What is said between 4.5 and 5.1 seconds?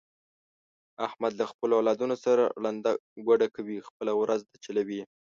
چلوي یې.